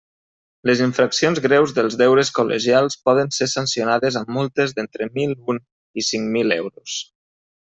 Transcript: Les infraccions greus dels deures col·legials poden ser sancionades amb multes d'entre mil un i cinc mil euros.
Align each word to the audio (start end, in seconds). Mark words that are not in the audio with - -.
Les 0.67 0.79
infraccions 0.85 1.41
greus 1.45 1.73
dels 1.79 1.97
deures 1.99 2.31
col·legials 2.39 2.97
poden 3.09 3.29
ser 3.37 3.49
sancionades 3.53 4.19
amb 4.23 4.35
multes 4.39 4.75
d'entre 4.79 5.09
mil 5.19 5.37
un 5.55 5.61
i 6.03 6.09
cinc 6.09 6.35
mil 6.39 6.57
euros. 6.61 6.99